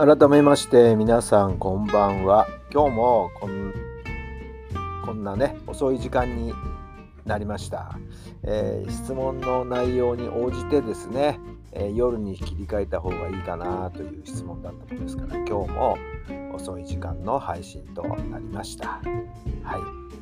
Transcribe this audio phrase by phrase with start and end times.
[0.00, 2.48] 改めまして皆さんこんばんは。
[2.72, 3.74] 今日もこん
[5.04, 6.54] こんなね遅い時間に
[7.26, 7.98] なりました、
[8.42, 11.38] えー、質問の内容に応じてですね、
[11.72, 15.98] えー、夜に切り替えた方がいいかなという質問だったものですから今日も
[16.54, 18.88] 遅い時間の配信となりました。
[18.88, 19.02] はい。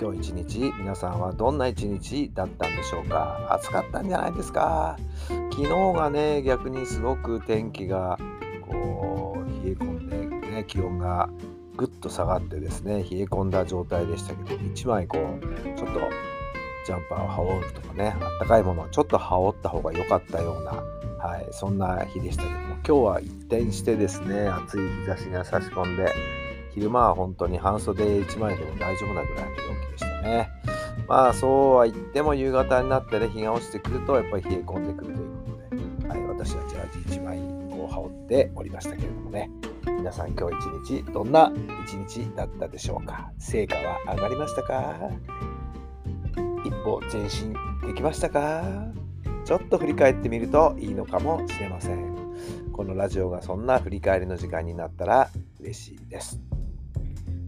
[0.00, 3.48] 今日一日皆さんはどんな一日だったんでしょうか？
[3.50, 4.96] 暑かったんじゃないですか？
[5.50, 8.16] 昨日がね逆にすごく天気が
[8.62, 11.30] こう冷え込んで、ね、気温が
[11.76, 16.00] ぐっと下がってですね冷え込んだ状態でしたけど1枚こうちょっと
[16.86, 20.72] ジャンパーを羽織るとかねあったかいものをちょっと羽織った方が良かったような、
[21.26, 26.12] はい、そんな日でしたけども今日は一転してですね暑い日差しが差し込んで
[26.74, 29.56] 昼間は本当に半袖1枚でも大丈夫なぐらいの陽
[29.88, 30.50] 気でしたね。
[31.06, 37.53] まあそうは言っても夕方になってね日が落ちてくるとやっぱり冷え込んでくるということで、はい、私はジャージ1枚
[37.84, 39.50] を羽織っておりましたけれどもね。
[39.86, 41.52] 皆さん今日一日どんな
[41.84, 43.30] 一日だったでしょうか？
[43.38, 45.10] 成果は上がりましたか？
[46.64, 47.52] 一歩前進
[47.86, 48.64] できましたか？
[49.44, 52.14] ちょっと振り返ってみるといいのかもしれません。
[52.72, 56.40] このラジオがそんな振り返りの時間になったら嬉しいです。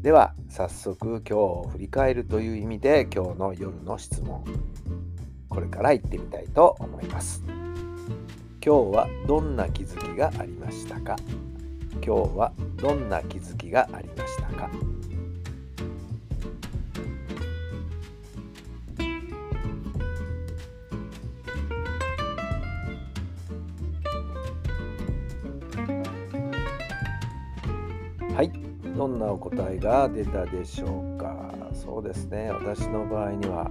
[0.00, 4.44] では早速今日を振り返るという意味で今日の夜の質問。
[5.48, 7.44] これから行ってみたいと思います。
[8.62, 11.16] 今日はどんな気づきがありましたか？
[12.04, 14.68] 今日はどんな気づきがありましたか？
[28.34, 28.52] はい
[28.94, 31.39] どんなお答えが出たでしょうか？
[31.72, 32.50] そうですね。
[32.50, 33.70] 私の場合には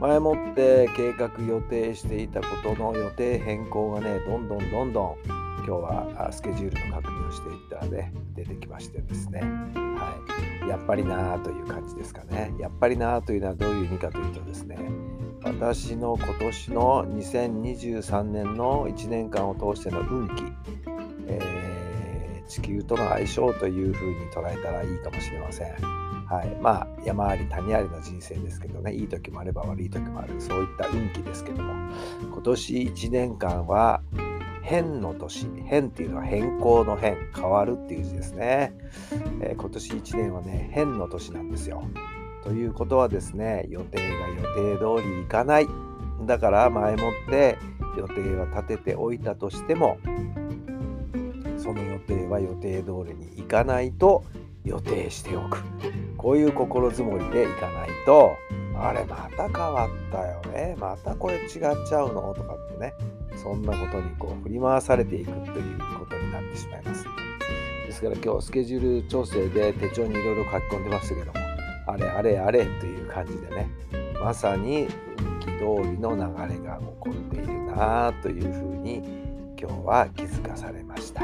[0.00, 5.16] 前もって計画予定していたことの予定変更がねどんどんどんどん
[5.58, 9.40] 今日はスケジュールの確認をしていったらね出てきましてですね。
[9.40, 10.16] は
[10.64, 10.68] い。
[10.68, 12.54] やっぱりなーという感じですかね。
[12.58, 14.78] やっぱりなーというのはどういう意味かというとですね
[15.42, 20.42] 私の今年の2023年の1年間を通しての運気、
[22.50, 25.74] 地球との相性というふうに捉えたらいいかもしれません。
[26.26, 28.92] はい、まあ山あり谷ありの人生ですけどね。
[28.92, 30.40] いい時もあれば悪い時もある。
[30.40, 31.72] そういった運気ですけども。
[32.22, 34.02] 今年1年間は
[34.62, 35.48] 変の年。
[35.64, 37.16] 変っていうのは変更の変。
[37.34, 38.74] 変わるっていう字ですね、
[39.42, 41.84] えー、今年1年はね変の年なんですよ。
[42.42, 45.68] ということはですね予定が予定通りいかない。
[46.26, 47.58] だから前もって
[47.96, 49.98] 予定は立てておいたとしても
[51.60, 54.24] その予定は予定通りにいかないと
[54.64, 55.58] 予定しておく。
[56.16, 58.36] こういう心づもりでいかないと
[58.76, 60.76] あれまた変わったよね。
[60.78, 62.34] またこれ違っちゃうの？
[62.34, 62.94] とかってね。
[63.36, 67.04] そんなことにこう振り回されていくということになってしまいます。
[67.86, 71.38] ですから今日スケジュール調整で手帳にいろいろ書き込んでましたけども
[71.86, 73.68] あれあれあれという感じでね。
[74.22, 74.86] まさに
[75.18, 79.02] 運気通りの流れが起こっているなというふうに
[79.60, 81.20] 今日は気づかされました。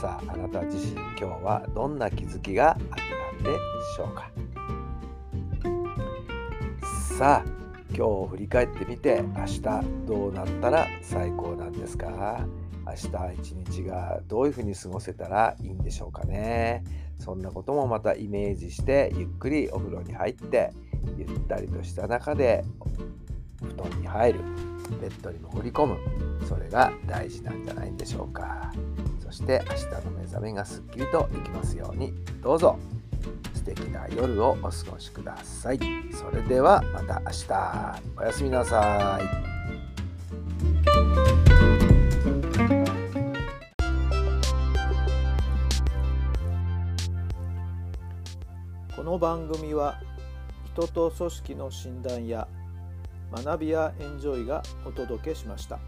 [0.00, 3.50] さああなた自身今日はどんな気づきがあったんで
[3.96, 4.28] しょうか。
[7.16, 7.48] さあ
[7.90, 9.60] 今日を振り返ってみて明日
[10.04, 12.44] どうなったら最高なんですか。
[12.86, 16.82] 明日一日がどういうふうに過ごせたらいいんでしょうかね。
[17.20, 20.72] そんなこともまたイメージしてゆっくりお風呂に入って
[21.16, 22.64] ゆったりとした中で
[23.62, 24.40] 布団に入る。
[25.00, 25.98] ベッドに潜り込む。
[26.46, 28.72] それが大事なんじゃないんでしょうか。
[29.22, 32.12] そして明日の目覚めがすっきりといきますように。
[32.42, 32.78] どうぞ。
[33.54, 35.78] 素敵な夜をお過ごしください。
[36.12, 38.00] それではまた明日。
[38.18, 39.54] おやすみなさい。
[48.94, 50.00] この番組は
[50.72, 52.48] 人と組織の診断や
[53.42, 55.78] 学びやエンジョイがお届けしました。